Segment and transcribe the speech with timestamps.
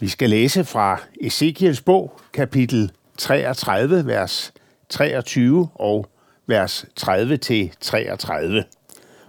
[0.00, 4.52] Vi skal læse fra Ezekiels bog, kapitel 33, vers
[4.88, 6.06] 23 og
[6.46, 8.64] vers 30 til 33.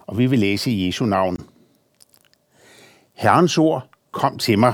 [0.07, 1.37] Og vi vil læse i Jesu navn.
[3.13, 4.73] Herrens ord kom til mig.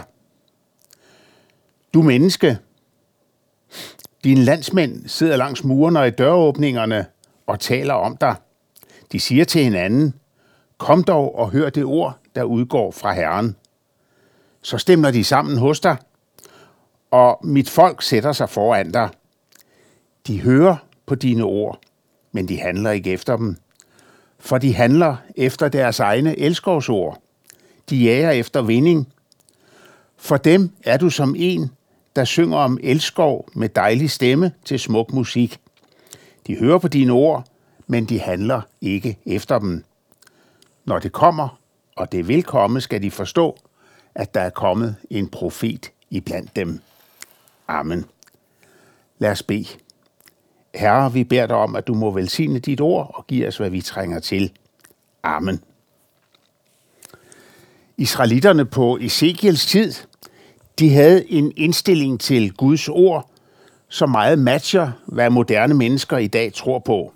[1.93, 2.57] Du menneske,
[4.23, 7.05] dine landsmænd sidder langs murene og i døråbningerne
[7.47, 8.35] og taler om dig.
[9.11, 10.13] De siger til hinanden,
[10.77, 13.55] kom dog og hør det ord, der udgår fra Herren.
[14.67, 15.97] Så stemmer de sammen hos dig,
[17.11, 19.09] og mit folk sætter sig foran dig.
[20.27, 21.79] De hører på dine ord,
[22.31, 23.57] men de handler ikke efter dem.
[24.39, 27.21] For de handler efter deres egne elskovsord.
[27.89, 29.13] De jager efter vinding.
[30.17, 31.71] For dem er du som en,
[32.15, 35.59] der synger om elskov med dejlig stemme til smuk musik.
[36.47, 37.47] De hører på dine ord,
[37.87, 39.83] men de handler ikke efter dem.
[40.85, 41.59] Når det kommer,
[41.95, 43.57] og det vil komme, skal de forstå,
[44.17, 46.79] at der er kommet en profet iblandt dem.
[47.67, 48.05] Amen.
[49.19, 49.67] Lad os bede.
[50.75, 53.69] Herre, vi beder dig om, at du må velsigne dit ord og give os, hvad
[53.69, 54.51] vi trænger til.
[55.23, 55.63] Amen.
[57.97, 59.93] Israelitterne på Ezekiels tid,
[60.79, 63.29] de havde en indstilling til Guds ord,
[63.89, 67.13] som meget matcher, hvad moderne mennesker i dag tror på.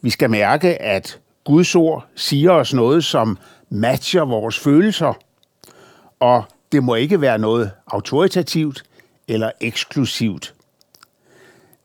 [0.00, 3.38] Vi skal mærke, at Guds ord siger os noget, som
[3.70, 5.14] matcher vores følelser,
[6.20, 8.84] og det må ikke være noget autoritativt
[9.28, 10.54] eller eksklusivt.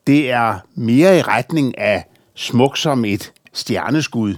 [0.07, 4.35] Det er mere i retning af smuk som et stjerneskud.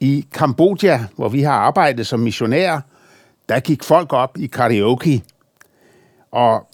[0.00, 2.80] I Kambodja, hvor vi har arbejdet som missionærer,
[3.48, 5.24] der gik folk op i karaoke.
[6.30, 6.68] Og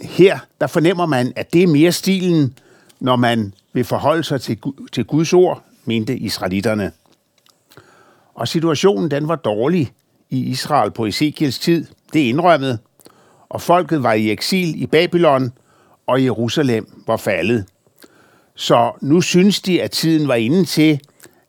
[0.00, 2.58] her, der fornemmer man, at det er mere stilen,
[3.00, 4.58] når man vil forholde sig til,
[4.92, 6.92] til Guds ord, mente israelitterne.
[8.34, 9.92] Og situationen den var dårlig
[10.30, 12.78] i Israel på Ezekiels tid, det er indrømmet,
[13.48, 15.52] og folket var i eksil i Babylon,
[16.06, 17.66] og Jerusalem var faldet.
[18.54, 21.00] Så nu synes de, at tiden var inde til,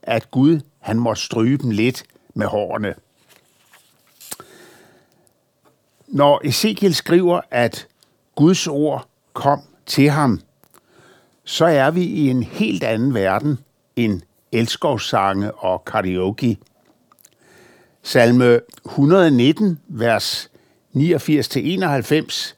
[0.04, 2.04] at Gud han måtte stryge dem lidt
[2.34, 2.94] med hårene.
[6.08, 7.88] Når Ezekiel skriver, at
[8.36, 10.42] Guds ord kom til ham,
[11.44, 13.60] så er vi i en helt anden verden
[13.96, 14.22] end
[14.52, 16.58] elskovssange og karaoke.
[18.10, 20.52] Salme 119, vers
[20.96, 22.56] 89-91,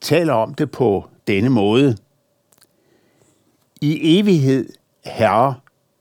[0.00, 1.96] taler om det på denne måde.
[3.80, 4.68] I evighed,
[5.04, 5.54] Herre,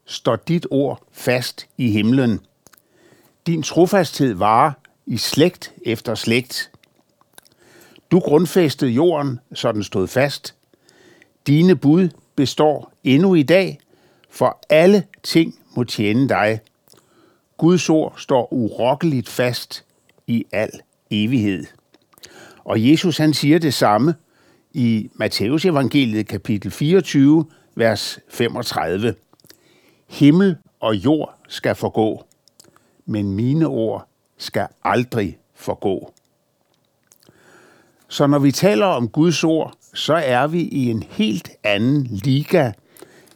[0.05, 2.39] står dit ord fast i himlen.
[3.47, 4.71] Din trofasthed varer
[5.05, 6.71] i slægt efter slægt.
[8.11, 10.55] Du grundfæstede jorden, så den stod fast.
[11.47, 13.79] Dine bud består endnu i dag,
[14.29, 16.59] for alle ting må tjene dig.
[17.61, 19.85] Guds ord står urokkeligt fast
[20.27, 20.69] i al
[21.11, 21.65] evighed.
[22.63, 24.15] Og Jesus han siger det samme
[24.73, 27.45] i Matteus evangeliet kapitel 24,
[27.75, 29.15] vers 35.
[30.09, 32.25] Himmel og jord skal forgå,
[33.05, 34.07] men mine ord
[34.37, 36.13] skal aldrig forgå.
[38.07, 42.71] Så når vi taler om Guds ord, så er vi i en helt anden liga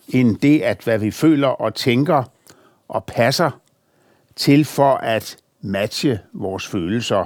[0.07, 2.23] end det, at hvad vi føler og tænker
[2.87, 3.51] og passer
[4.35, 7.25] til for at matche vores følelser.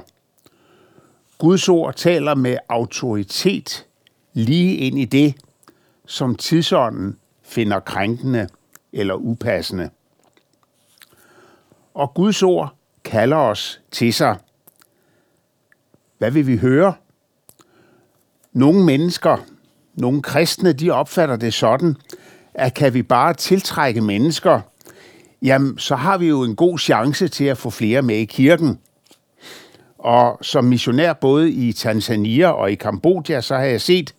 [1.38, 3.86] Guds ord taler med autoritet
[4.34, 5.36] lige ind i det,
[6.06, 8.50] som tidsånden finder krænkende
[8.94, 9.90] eller upassende.
[11.94, 14.38] Og Guds ord kalder os til sig.
[16.18, 16.94] Hvad vil vi høre?
[18.54, 19.38] Nogle mennesker,
[19.94, 21.96] nogle kristne, de opfatter det sådan,
[22.54, 24.62] at kan vi bare tiltrække mennesker,
[25.42, 28.80] jamen så har vi jo en god chance til at få flere med i kirken.
[29.98, 34.16] Og som missionær både i Tanzania og i Kambodja, så har jeg set,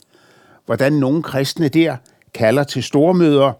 [0.66, 1.96] hvordan nogle kristne der
[2.34, 3.52] kalder til stormøder,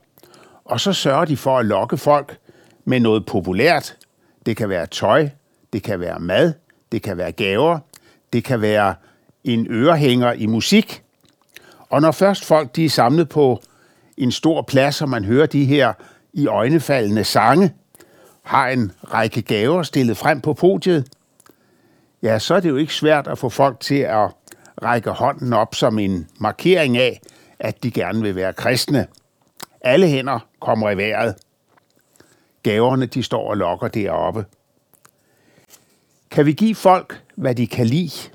[0.65, 2.39] og så sørger de for at lokke folk
[2.85, 3.97] med noget populært.
[4.47, 5.29] Det kan være tøj,
[5.73, 6.53] det kan være mad,
[6.93, 7.79] det kan være gaver,
[8.33, 8.95] det kan være
[9.45, 11.03] en ørehænger i musik.
[11.89, 13.63] Og når først folk de er samlet på
[14.17, 15.93] en stor plads, og man hører de her
[16.33, 17.75] i øjnefaldende sange,
[18.43, 21.09] har en række gaver stillet frem på podiet,
[22.23, 24.31] ja, så er det jo ikke svært at få folk til at
[24.83, 27.21] række hånden op som en markering af,
[27.59, 29.07] at de gerne vil være kristne.
[29.81, 31.35] Alle hænder kommer i vejret.
[32.63, 34.45] Gaverne, de står og lokker deroppe.
[36.31, 38.31] Kan vi give folk, hvad de kan lide,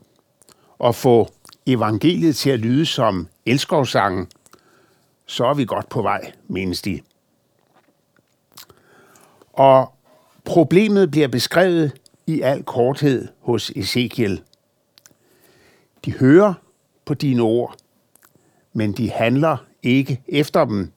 [0.79, 1.31] og få
[1.65, 4.27] evangeliet til at lyde som elskovssangen,
[5.25, 7.01] så er vi godt på vej, menes de.
[9.55, 9.93] Og
[10.45, 11.91] problemet bliver beskrevet
[12.27, 14.41] i al korthed hos Ezekiel.
[16.05, 16.53] De hører
[17.05, 17.75] på dine ord,
[18.73, 20.91] men de handler ikke efter dem,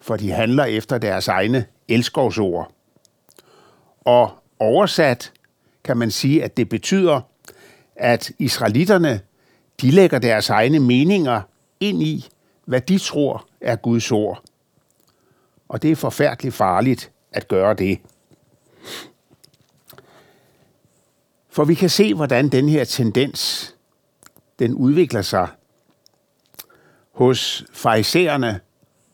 [0.00, 2.72] for de handler efter deres egne elskovsord.
[4.00, 5.32] Og oversat
[5.84, 7.20] kan man sige, at det betyder,
[7.96, 9.20] at israelitterne
[9.80, 11.40] de lægger deres egne meninger
[11.80, 12.28] ind i,
[12.64, 14.42] hvad de tror er Guds ord.
[15.68, 17.98] Og det er forfærdeligt farligt at gøre det.
[21.48, 23.74] For vi kan se, hvordan den her tendens,
[24.58, 25.48] den udvikler sig
[27.12, 28.60] hos farisæerne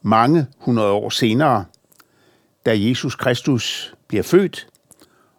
[0.03, 1.65] mange hundrede år senere,
[2.67, 4.69] da Jesus Kristus bliver født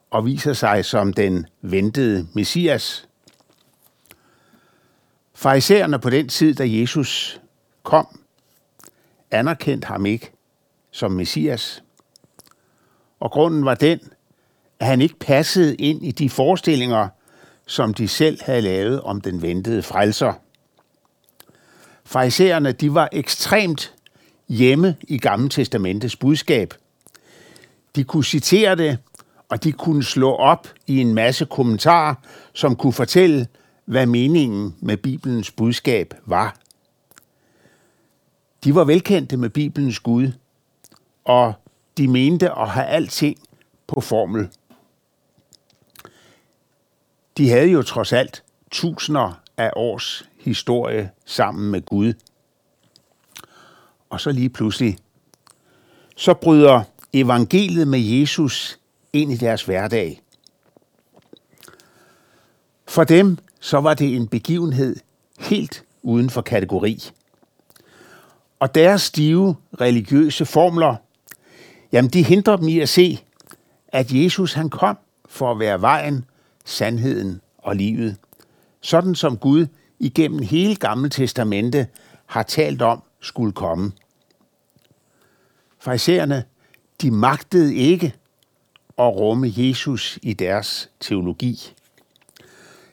[0.10, 3.08] og viser sig som den ventede Messias.
[5.34, 7.42] Farisæerne på den tid, da Jesus
[7.84, 8.20] kom,
[9.32, 10.32] anerkendte ham ikke
[10.92, 11.84] som Messias.
[13.20, 14.00] Og grunden var den,
[14.80, 17.08] at han ikke passede ind i de forestillinger,
[17.66, 20.34] som de selv havde lavet om den ventede frelser.
[22.06, 23.94] Farisæerne, de var ekstremt
[24.50, 26.74] hjemme i Gamle Testamentets budskab.
[27.96, 28.98] De kunne citere det,
[29.50, 32.16] og de kunne slå op i en masse kommentarer,
[32.54, 33.48] som kunne fortælle,
[33.86, 36.58] hvad meningen med Bibelens budskab var.
[38.64, 40.32] De var velkendte med Bibelens Gud,
[41.26, 41.54] og
[42.00, 43.38] de mente at have alting
[43.88, 44.50] på formel.
[47.38, 52.14] De havde jo trods alt tusinder af års historie sammen med Gud.
[54.10, 54.98] Og så lige pludselig,
[56.16, 58.80] så bryder evangeliet med Jesus
[59.14, 60.22] ind i deres hverdag.
[62.88, 64.96] For dem så var det en begivenhed
[65.40, 67.10] helt uden for kategori.
[68.60, 70.96] Og deres stive religiøse formler,
[71.92, 73.20] jamen de hindrer dem i at se,
[73.88, 74.98] at Jesus han kom
[75.30, 76.26] for at være vejen,
[76.66, 78.18] sandheden og livet.
[78.82, 79.68] Sådan som Gud
[80.00, 81.88] igennem hele Gamle Testamente
[82.26, 83.92] har talt om skulle komme.
[85.80, 86.44] Farisæerne,
[87.02, 88.14] de magtede ikke
[88.98, 91.74] at rumme Jesus i deres teologi.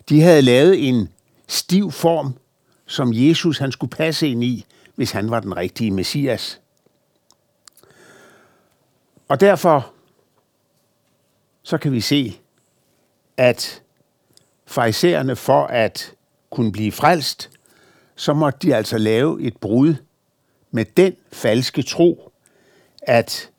[0.09, 1.09] De havde lavet en
[1.49, 2.35] stiv form,
[2.87, 4.65] som Jesus han skulle passe ind i,
[4.95, 6.61] hvis han var den rigtige Messias.
[9.29, 9.93] Og derfor
[11.63, 12.41] så kan vi se,
[13.37, 13.83] at
[14.67, 16.15] farisæerne for at
[16.51, 17.51] kunne blive frelst,
[18.17, 19.95] så måtte de altså lave et brud
[20.71, 22.33] med den falske tro,
[23.03, 23.51] at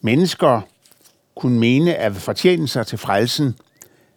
[0.00, 0.60] mennesker
[1.34, 3.58] kunne mene at fortjene sig til frelsen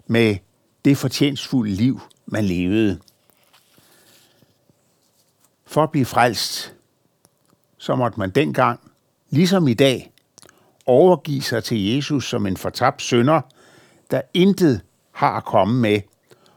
[0.07, 0.37] med
[0.85, 2.99] det fortjensfulde liv, man levede.
[5.65, 6.75] For at blive frelst,
[7.77, 8.91] så måtte man dengang,
[9.29, 10.11] ligesom i dag,
[10.89, 13.41] overgive sig til Jesus som en fortabt sønder,
[14.11, 14.81] der intet
[15.11, 16.01] har at komme med,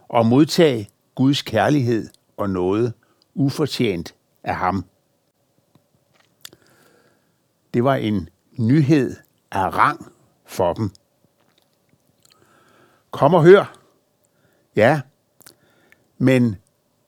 [0.09, 2.93] og modtage Guds kærlighed og noget
[3.35, 4.15] ufortjent
[4.45, 4.85] af ham.
[7.75, 9.17] Det var en nyhed
[9.51, 10.13] af rang
[10.47, 10.91] for dem.
[13.11, 13.79] Kom og hør.
[14.77, 15.01] Ja,
[16.19, 16.57] men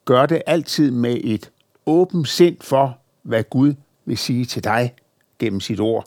[0.05, 1.53] gør det altid med et
[1.87, 3.75] åbent sind for, hvad Gud
[4.05, 4.95] vil sige til dig
[5.39, 6.07] gennem sit ord,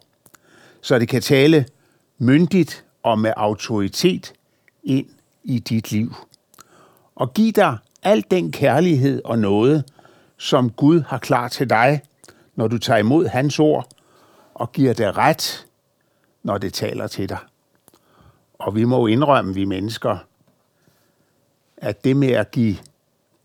[0.81, 1.65] så det kan tale
[2.17, 4.34] myndigt og med autoritet
[4.84, 5.07] ind
[5.43, 6.15] i dit liv.
[7.15, 9.84] Og giv dig al den kærlighed og noget,
[10.38, 12.01] som Gud har klar til dig,
[12.55, 13.89] når du tager imod hans ord
[14.53, 15.65] og giver det ret,
[16.43, 17.39] når det taler til dig.
[18.53, 20.17] Og vi må jo indrømme, vi mennesker,
[21.77, 22.77] at det med at give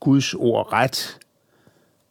[0.01, 1.19] Guds ord ret,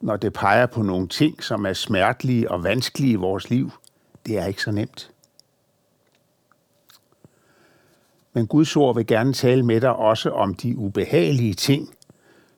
[0.01, 3.71] når det peger på nogle ting, som er smertelige og vanskelige i vores liv,
[4.25, 5.11] det er ikke så nemt.
[8.33, 11.95] Men Guds ord vil gerne tale med dig også om de ubehagelige ting,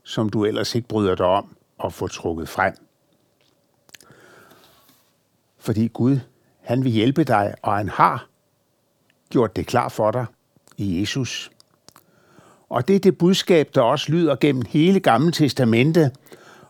[0.04, 2.74] som du ellers ikke bryder dig om at få trukket frem.
[5.58, 6.20] Fordi Gud,
[6.62, 8.28] han vil hjælpe dig, og han har
[9.30, 10.26] gjort det klar for dig
[10.78, 11.52] i Jesus.
[12.70, 16.12] Og det er det budskab, der også lyder gennem hele Gamle Testamente,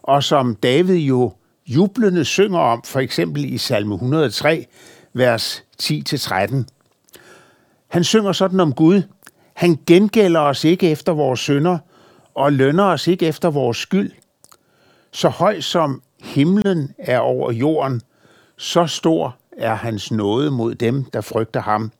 [0.01, 1.33] og som David jo
[1.65, 4.65] jublende synger om, for eksempel i salme 103,
[5.13, 6.63] vers 10-13.
[7.87, 9.01] Han synger sådan om Gud.
[9.53, 11.77] Han gengælder os ikke efter vores synder,
[12.35, 14.11] og lønner os ikke efter vores skyld.
[15.11, 18.01] Så høj som himlen er over jorden,
[18.57, 21.91] så stor er hans nåde mod dem, der frygter ham.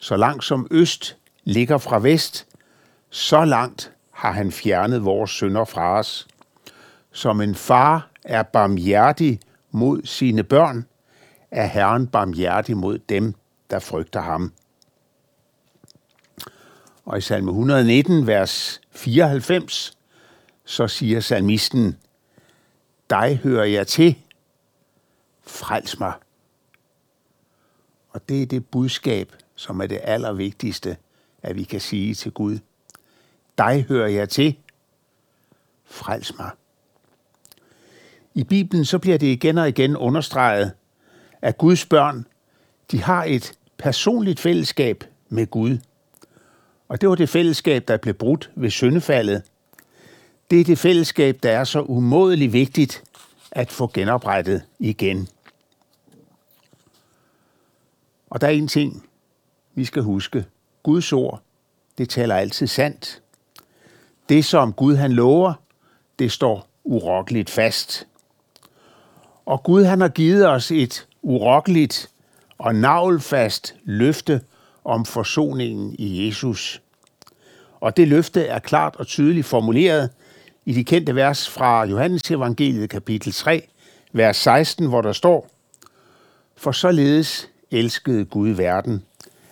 [0.00, 2.46] Så langt som øst ligger fra vest,
[3.10, 6.26] så langt har han fjernet vores synder fra os.
[7.12, 10.86] Som en far er barmhjertig mod sine børn,
[11.50, 13.34] er Herren barmhjertig mod dem,
[13.70, 14.52] der frygter ham.
[17.04, 19.98] Og i salme 119, vers 94,
[20.64, 21.96] så siger salmisten,
[23.10, 24.18] dig hører jeg til,
[25.42, 26.12] frels mig.
[28.08, 30.96] Og det er det budskab, som er det allervigtigste,
[31.42, 32.58] at vi kan sige til Gud.
[33.58, 34.58] Dig hører jeg til,
[35.84, 36.50] frels mig.
[38.34, 40.72] I Bibelen så bliver det igen og igen understreget,
[41.42, 42.26] at Guds børn,
[42.90, 45.78] de har et personligt fællesskab med Gud.
[46.88, 49.42] Og det var det fællesskab, der blev brudt ved syndefaldet.
[50.50, 53.04] Det er det fællesskab, der er så umådelig vigtigt
[53.50, 55.28] at få genoprettet igen.
[58.30, 59.06] Og der er en ting,
[59.74, 60.44] vi skal huske.
[60.82, 61.42] Guds ord,
[61.98, 63.22] det taler altid sandt.
[64.28, 65.54] Det, som Gud han lover,
[66.18, 68.06] det står urokkeligt fast.
[69.46, 72.10] Og Gud han har givet os et urokkeligt
[72.58, 74.40] og navlfast løfte
[74.84, 76.82] om forsoningen i Jesus.
[77.80, 80.10] Og det løfte er klart og tydeligt formuleret
[80.64, 83.68] i de kendte vers fra Johannes evangeliet kapitel 3,
[84.12, 85.50] vers 16, hvor der står,
[86.56, 89.02] For således elskede Gud verden,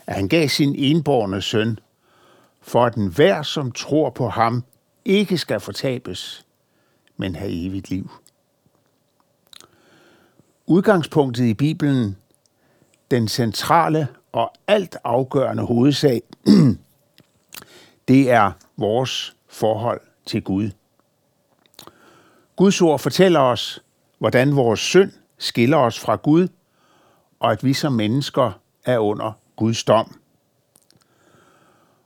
[0.07, 1.79] at han gav sin enborne søn,
[2.63, 4.65] for at enhver, som tror på ham,
[5.05, 6.47] ikke skal fortabes,
[7.17, 8.11] men have evigt liv.
[10.71, 12.17] Udgangspunktet i Bibelen,
[13.11, 16.23] den centrale og alt afgørende hovedsag,
[18.09, 20.71] det er vores forhold til Gud.
[22.57, 23.83] Guds ord fortæller os,
[24.19, 26.49] hvordan vores synd skiller os fra Gud,
[27.41, 30.21] og at vi som mennesker er under Guds dom.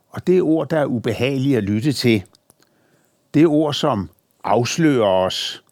[0.09, 2.23] Og det er ord, der er ubehagelige at lytte til.
[3.33, 4.09] Det er ord, som
[4.43, 5.64] afslører os.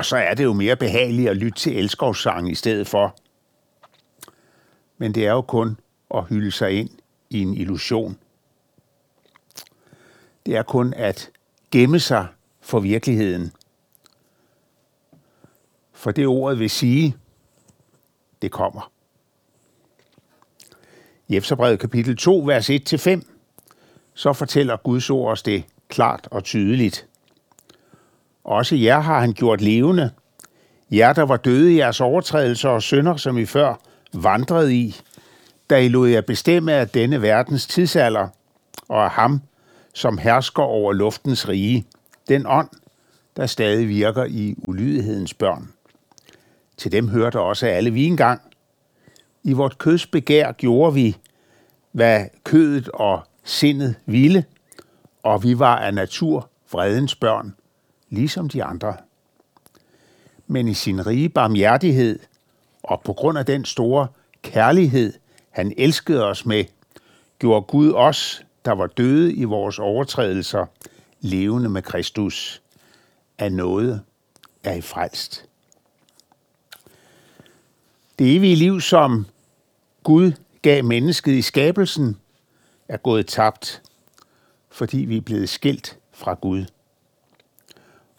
[0.00, 3.16] Og så er det jo mere behageligt at lytte til elskovssang i stedet for.
[4.98, 5.76] Men det er jo kun
[6.14, 6.90] at hylde sig ind
[7.30, 8.18] i en illusion.
[10.46, 11.30] Det er kun at
[11.70, 12.26] gemme sig
[12.60, 13.52] for virkeligheden.
[15.92, 17.16] For det ordet vil sige,
[18.42, 18.92] det kommer.
[21.28, 23.20] I Efterbrevet kapitel 2, vers 1-5,
[24.14, 27.09] så fortæller Guds ord os det klart og tydeligt.
[28.50, 30.10] Også jer har han gjort levende.
[30.90, 33.74] Jer, der var døde i jeres overtrædelser og synder, som I før
[34.12, 34.96] vandrede i,
[35.70, 38.28] da I lod jer bestemme af denne verdens tidsalder,
[38.88, 39.40] og af ham,
[39.94, 41.86] som hersker over luftens rige,
[42.28, 42.68] den ånd,
[43.36, 45.72] der stadig virker i ulydighedens børn.
[46.76, 48.40] Til dem hørte også alle vi engang.
[49.44, 51.16] I vort køds begær gjorde vi,
[51.92, 54.44] hvad kødet og sindet ville,
[55.22, 57.54] og vi var af natur vredens børn,
[58.10, 58.96] ligesom de andre.
[60.46, 62.18] Men i sin rige barmhjertighed,
[62.82, 64.08] og på grund af den store
[64.42, 65.12] kærlighed,
[65.50, 66.64] han elskede os med,
[67.38, 70.66] gjorde Gud os, der var døde i vores overtrædelser,
[71.20, 72.62] levende med Kristus.
[73.38, 74.02] Af noget
[74.64, 75.44] er I frelst.
[78.18, 79.26] Det evige liv, som
[80.02, 82.16] Gud gav mennesket i skabelsen,
[82.88, 83.82] er gået tabt,
[84.70, 86.64] fordi vi er blevet skilt fra Gud.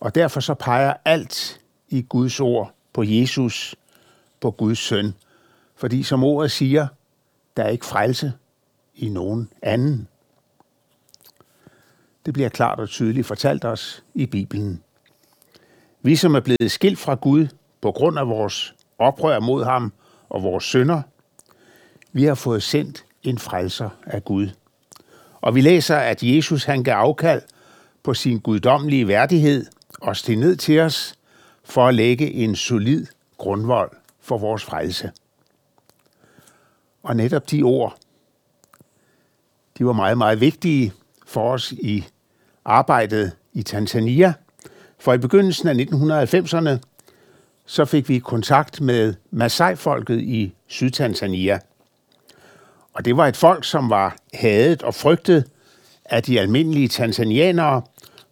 [0.02, 3.76] Og derfor så peger alt i Guds ord på Jesus,
[4.40, 5.14] på Guds søn.
[5.76, 6.88] Fordi som ordet siger,
[7.58, 8.34] der er ikke frelse
[8.96, 10.08] i nogen anden.
[12.26, 14.84] Det bliver klart og tydeligt fortalt os i Bibelen.
[16.02, 17.48] Vi som er blevet skilt fra Gud
[17.82, 19.94] på grund af vores oprør mod ham
[20.30, 21.02] og vores synder,
[22.14, 24.50] vi har fået sendt en frelser af Gud.
[25.42, 27.42] Og vi læser, at Jesus han gav afkald
[28.04, 29.66] på sin guddommelige værdighed
[30.02, 31.16] og steg ned til os
[31.64, 33.06] for at lægge en solid
[33.38, 35.12] grundvold for vores frelse.
[37.04, 37.98] Og netop de ord,
[39.78, 40.94] de var meget, meget vigtige
[41.26, 42.06] for os i
[42.66, 44.34] arbejdet i Tanzania.
[45.00, 46.80] For i begyndelsen af 1990'erne,
[47.66, 51.60] så fik vi kontakt med Masai-folket i Sydtanzania.
[52.94, 55.46] Og det var et folk, som var hadet og frygtet
[56.06, 57.82] af de almindelige tanzanianere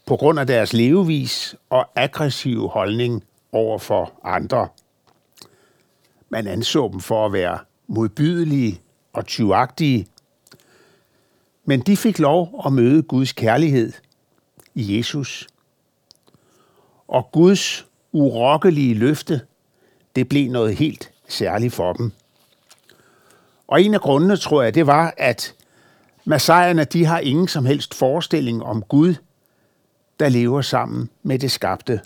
[0.10, 4.68] på grund af deres levevis og aggressive holdning over for andre.
[6.30, 8.82] Man anså dem for at være modbydelige
[9.14, 10.08] og tyvagtige,
[11.66, 13.94] men de fik lov at møde Guds kærlighed
[14.76, 15.48] i Jesus.
[17.08, 19.42] Og Guds urokkelige løfte,
[20.16, 22.12] det blev noget helt særligt for dem.
[23.68, 25.56] Og en af grundene, tror jeg, det var, at
[26.26, 29.16] Masajerne, de har ingen som helst forestilling om Gud,
[30.20, 32.02] der lever sammen med det skabte.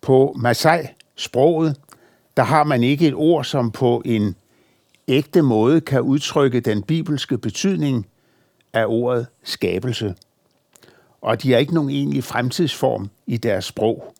[0.00, 1.76] På Masai-sproget,
[2.36, 4.36] der har man ikke et ord, som på en
[5.08, 8.06] ægte måde kan udtrykke den bibelske betydning
[8.72, 10.14] af ordet skabelse,
[11.20, 14.14] og de har ikke nogen egentlig fremtidsform i deres sprog,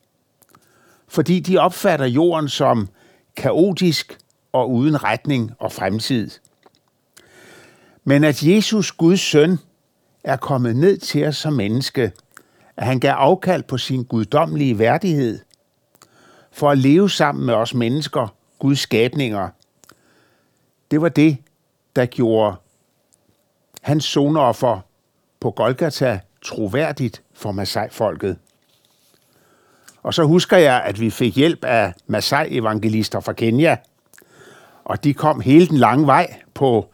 [1.09, 2.89] fordi de opfatter jorden som
[3.37, 4.19] kaotisk
[4.53, 6.31] og uden retning og fremtid.
[8.05, 9.59] Men at Jesus, Guds søn,
[10.25, 12.13] er kommet ned til os som menneske,
[12.79, 15.39] at han gav afkald på sin guddommelige værdighed,
[16.53, 19.49] for at leve sammen med os mennesker, Guds skabninger.
[20.91, 21.37] Det var det,
[21.97, 22.57] der gjorde
[23.83, 24.81] hans sonoffer
[25.41, 28.37] på Golgata troværdigt for Masai-folket.
[30.03, 33.77] Og så husker jeg, at vi fik hjælp af Masai-evangelister fra Kenya,
[34.85, 36.89] og de kom hele den lange vej på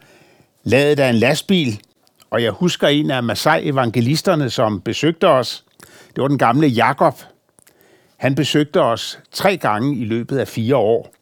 [0.62, 1.80] ladet af en lastbil,
[2.30, 5.64] og jeg husker en af Masai-evangelisterne, som besøgte os.
[6.14, 7.14] Det var den gamle Jakob.
[8.16, 11.14] Han besøgte os tre gange i løbet af fire år.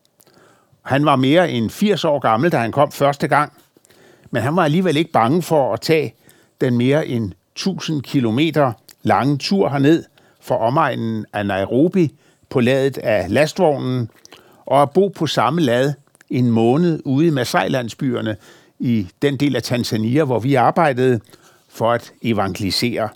[0.82, 3.52] Han var mere end 80 år gammel, da han kom første gang,
[4.30, 6.14] men han var alligevel ikke bange for at tage
[6.60, 8.72] den mere end 1000 kilometer
[9.02, 10.04] lange tur herned
[10.40, 12.14] fra omegnen af Nairobi
[12.48, 14.10] på ladet af lastvognen
[14.66, 15.94] og at bo på samme lad
[16.30, 18.36] en måned ude i Masai-landsbyerne
[18.78, 21.20] i den del af Tanzania, hvor vi arbejdede
[21.68, 23.08] for at evangelisere.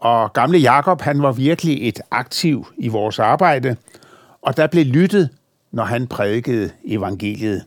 [0.00, 3.76] Og gamle Jakob, han var virkelig et aktiv i vores arbejde,
[4.42, 5.30] og der blev lyttet,
[5.70, 7.64] når han prædikede evangeliet.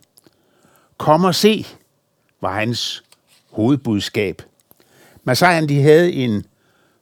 [0.97, 1.65] Kom og se,
[2.41, 3.03] var hans
[3.51, 4.41] hovedbudskab.
[5.23, 6.45] Masajan, de havde en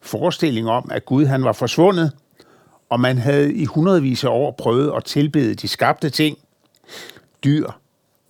[0.02, 2.12] forestilling om, at Gud han var forsvundet,
[2.90, 6.38] og man havde i hundredvis af år prøvet at tilbede de skabte ting,
[7.44, 7.72] dyr,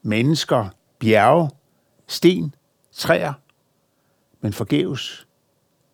[0.02, 0.66] mennesker,
[1.00, 1.50] bjerge,
[2.08, 2.56] sten,
[2.92, 3.34] træer,
[4.42, 5.28] men forgæves,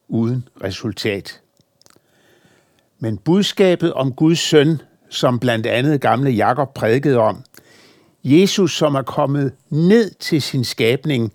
[0.07, 1.41] uden resultat.
[2.99, 7.43] Men budskabet om Guds søn, som blandt andet gamle Jakob prædikede om,
[8.23, 11.33] Jesus, som er kommet ned til sin skabning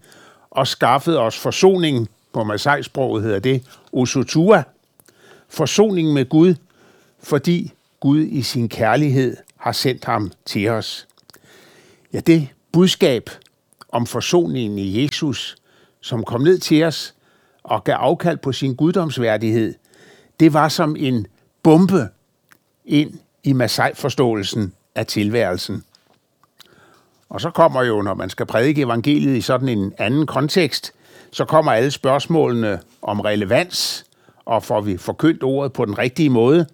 [0.50, 4.62] og skaffet os forsoningen, på Masai-sproget hedder det Osotua,
[5.48, 6.54] forsoning med Gud,
[7.22, 11.06] fordi Gud i sin kærlighed har sendt ham til os.
[12.12, 13.30] Ja, det budskab
[13.88, 15.56] om forsoningen i Jesus,
[16.00, 17.14] som kom ned til os
[17.64, 19.74] og gav afkald på sin guddomsværdighed,
[20.40, 21.26] det var som en
[21.62, 22.08] bombe
[22.84, 23.12] ind
[23.44, 25.84] i Masai-forståelsen af tilværelsen.
[27.28, 30.92] Og så kommer jo, når man skal prædike evangeliet i sådan en anden kontekst,
[31.30, 34.06] så kommer alle spørgsmålene om relevans,
[34.44, 36.66] og får vi forkyndt ordet på den rigtige måde.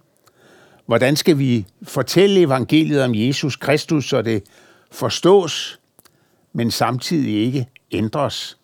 [0.87, 4.42] Hvordan skal vi fortælle evangeliet om Jesus Kristus, så det
[4.90, 5.81] forstås,
[6.53, 8.58] men samtidig ikke ændres?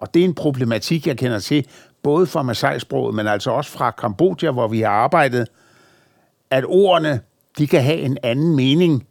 [0.00, 1.66] Og det er en problematik, jeg kender til,
[2.02, 5.48] både fra Masai-sproget, men altså også fra Kambodja, hvor vi har arbejdet,
[6.50, 7.20] at ordene,
[7.58, 9.06] de kan have en anden mening,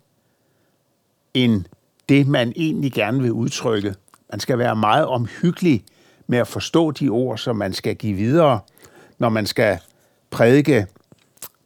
[1.34, 1.66] end
[2.10, 3.96] det, man egentlig gerne vil udtrykke.
[4.32, 5.84] Man skal være meget omhyggelig
[6.28, 8.60] med at forstå de ord, som man skal give videre,
[9.18, 9.80] når man skal
[10.32, 10.88] prædike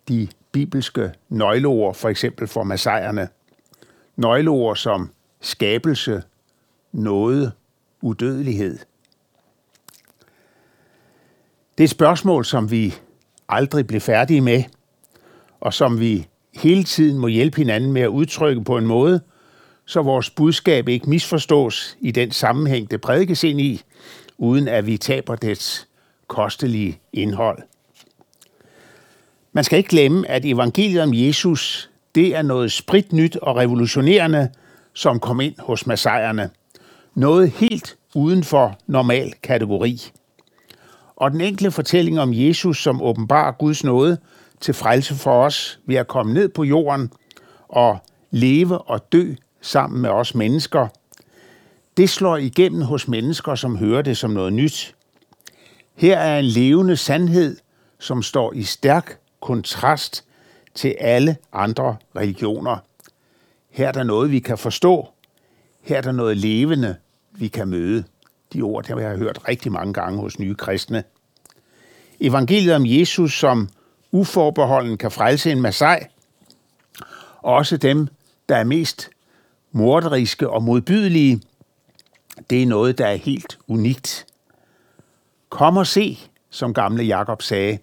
[0.07, 3.27] de bibelske nøgleord, for eksempel for masajerne.
[4.15, 5.09] Nøgleord som
[5.41, 6.23] skabelse,
[6.91, 7.51] noget,
[8.01, 8.79] udødelighed.
[11.77, 12.93] Det er et spørgsmål, som vi
[13.49, 14.63] aldrig bliver færdige med,
[15.61, 19.21] og som vi hele tiden må hjælpe hinanden med at udtrykke på en måde,
[19.85, 23.81] så vores budskab ikke misforstås i den sammenhæng, det prædikes ind i,
[24.37, 25.87] uden at vi taber dets
[26.27, 27.59] kostelige indhold.
[29.53, 34.49] Man skal ikke glemme, at evangeliet om Jesus, det er noget spritnyt og revolutionerende,
[34.93, 36.49] som kom ind hos massejerne.
[37.15, 40.11] Noget helt uden for normal kategori.
[41.23, 44.17] Og den enkle fortælling om Jesus, som åbenbarer Guds nåde
[44.59, 47.11] til frelse for os ved at komme ned på jorden
[47.67, 47.97] og
[48.31, 50.87] leve og dø sammen med os mennesker–
[51.97, 54.95] det slår igennem hos mennesker, som hører det som noget nyt.
[55.95, 57.57] Her er en levende sandhed,
[57.99, 60.25] som står i stærk kontrast
[60.75, 62.77] til alle andre religioner.
[63.69, 65.07] Her er der noget, vi kan forstå.
[65.81, 66.95] Her er der noget levende,
[67.31, 68.03] vi kan møde.
[68.53, 71.03] De ord, der har jeg hørt rigtig mange gange hos nye kristne.
[72.23, 73.69] Evangeliet om Jesus, som
[74.11, 75.99] uforbeholden kan frelse en Masai,
[77.41, 78.07] også dem,
[78.49, 79.09] der er mest
[79.71, 81.41] morderiske og modbydelige,
[82.49, 84.25] det er noget, der er helt unikt.
[85.49, 87.77] Kom og se, som gamle Jakob sagde.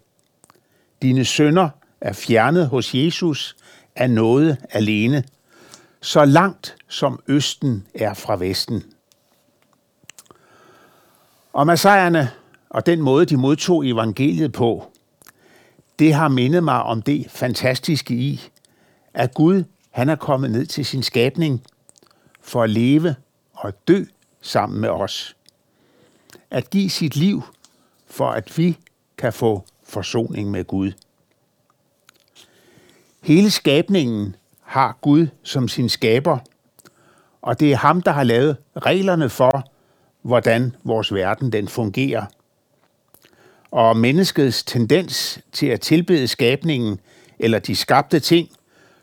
[1.03, 1.69] Dine sønder
[2.01, 3.57] er fjernet hos Jesus
[3.97, 5.25] af noget alene,
[6.01, 8.83] så langt som Østen er fra Vesten.
[11.53, 12.31] Og masajerne
[12.71, 14.91] og den måde, de modtog evangeliet på,
[15.99, 18.49] det har mindet mig om det fantastiske i,
[19.15, 21.63] at Gud han er kommet ned til sin skabning
[22.41, 23.15] for at leve
[23.53, 24.05] og dø
[24.41, 25.37] sammen med os.
[26.51, 27.43] at give sit liv,
[28.07, 28.79] for at vi
[29.19, 30.93] kan få forsoning med Gud.
[33.21, 36.39] Hele skabningen har Gud som sin skaber,
[37.43, 39.71] og det er ham, der har lavet reglerne for,
[40.23, 42.27] hvordan vores verden den fungerer.
[43.71, 47.01] Og menneskets tendens til at tilbede skabningen
[47.39, 48.49] eller de skabte ting,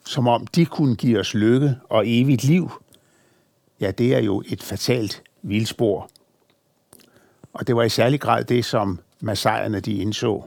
[0.05, 2.71] som om de kunne give os lykke og evigt liv,
[3.79, 6.09] ja, det er jo et fatalt vildspor.
[7.53, 10.43] Og det var i særlig grad det, som massajerne de indså.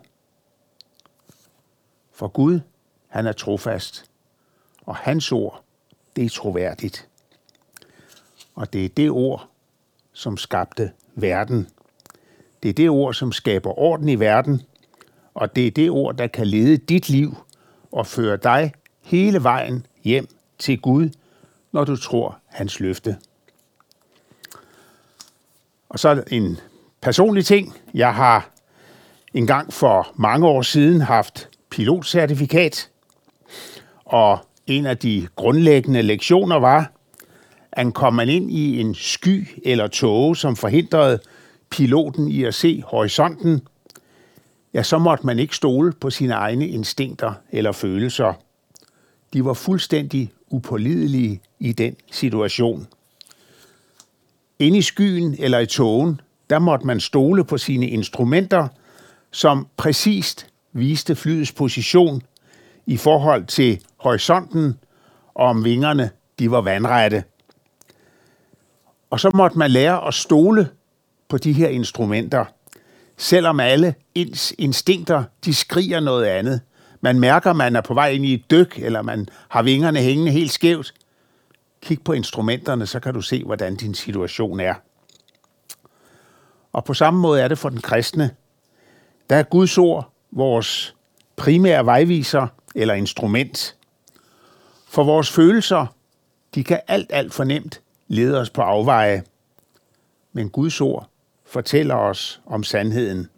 [2.12, 2.61] For Gud,
[3.09, 4.04] han er trofast,
[4.87, 5.64] og hans ord,
[6.16, 7.09] det er troværdigt.
[8.54, 9.48] Og det er det ord,
[10.12, 11.68] som skabte verden.
[12.62, 14.62] Det er det ord, som skaber orden i verden,
[15.35, 17.37] og det er det ord, der kan lede dit liv
[17.92, 21.11] og føre dig hele vejen hjem til Gud,
[21.73, 23.16] når du tror hans løfte.
[25.88, 26.59] Og så en
[27.01, 27.77] personlig ting.
[27.94, 28.51] Jeg har
[29.35, 32.90] engang for mange år siden haft pilotcertifikat,
[34.05, 36.92] og en af de grundlæggende lektioner var,
[37.73, 41.18] at kom man ind i en sky eller tåge, som forhindrede
[41.70, 43.61] piloten i at se horisonten,
[44.74, 48.33] ja, så måtte man ikke stole på sine egne instinkter eller følelser.
[49.33, 52.87] De var fuldstændig upålidelige i den situation.
[54.59, 58.68] Inde i skyen eller i togen, der måtte man stole på sine instrumenter,
[59.30, 62.22] som præcist viste flyets position
[62.87, 64.74] i forhold til horisonten,
[65.35, 67.24] og om vingerne de var vandrette.
[69.11, 70.68] Og så måtte man lære at stole
[71.31, 72.45] på de her instrumenter,
[73.16, 76.61] selvom alle ens instinkter de skriger noget andet.
[77.01, 80.33] Man mærker, man er på vej ind i et dyk, eller man har vingerne hængende
[80.33, 80.95] helt skævt.
[81.83, 84.75] Kig på instrumenterne, så kan du se, hvordan din situation er.
[86.73, 88.31] Og på samme måde er det for den kristne.
[89.31, 90.95] Der er Guds ord vores
[91.37, 93.77] primære vejviser eller instrument.
[94.88, 95.87] For vores følelser,
[96.55, 99.23] de kan alt, alt for nemt lede os på afveje.
[100.33, 101.11] Men Guds ord
[101.50, 103.28] fortæller os om sandheden.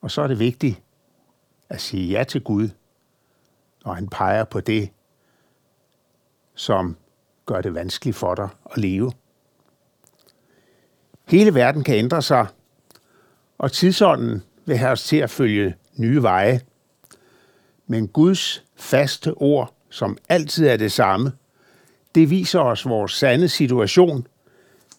[0.00, 0.82] Og så er det vigtigt
[1.68, 2.68] at sige ja til Gud,
[3.84, 4.90] når han peger på det,
[6.54, 6.96] som
[7.46, 9.12] gør det vanskeligt for dig at leve.
[11.28, 12.46] Hele verden kan ændre sig,
[13.58, 16.60] og tidsånden vil have os til at følge nye veje.
[17.86, 21.32] Men Guds faste ord, som altid er det samme,
[22.14, 24.26] det viser os vores sande situation,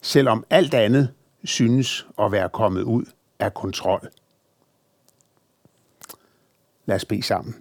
[0.06, 1.13] selvom alt andet
[1.44, 3.06] synes at være kommet ud
[3.39, 4.10] af kontrol.
[6.86, 7.56] Lad os bede sammen.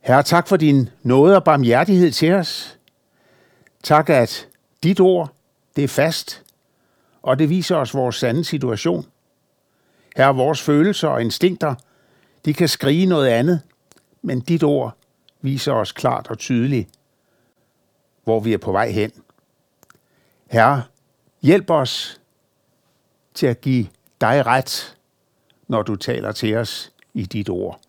[0.00, 2.78] Herre, tak for din nåde og barmhjertighed til os.
[3.82, 4.48] Tak, at
[4.82, 5.32] dit ord,
[5.76, 6.42] det er fast,
[7.22, 9.06] og det viser os vores sande situation.
[10.16, 11.74] Herre, vores følelser og instinkter,
[12.44, 13.60] de kan skrige noget andet,
[14.22, 14.96] men dit ord
[15.40, 16.90] viser os klart og tydeligt,
[18.26, 19.10] hvor vi er på vej hen.
[20.46, 20.82] Herre,
[21.42, 22.20] hjælp os
[23.34, 23.86] til at give
[24.20, 24.98] dig ret,
[25.68, 27.80] når du taler til os i dit ord.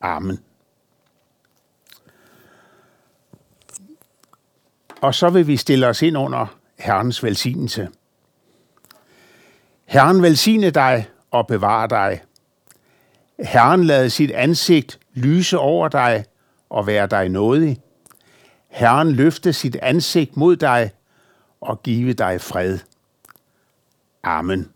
[0.00, 0.38] Amen.
[5.00, 7.88] Og så vil vi stille os ind under Herrens velsignelse.
[9.84, 12.22] Herren velsigne dig og bevare dig.
[13.38, 16.24] Herren lade sit ansigt lyse over dig
[16.68, 17.80] og være dig nådig.
[18.68, 20.90] Herren løfte sit ansigt mod dig
[21.60, 22.78] og give dig fred.
[24.22, 24.72] Amen.